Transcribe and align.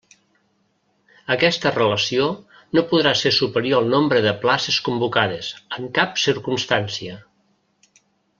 Aquesta 1.33 1.71
relació 1.75 2.25
no 2.77 2.83
podrà 2.93 3.11
ser 3.19 3.33
superior 3.35 3.83
al 3.83 3.93
nombre 3.97 4.23
de 4.29 4.33
places 4.47 4.79
convocades, 4.89 5.53
en 5.79 5.91
cap 6.01 6.19
circumstància. 6.25 7.21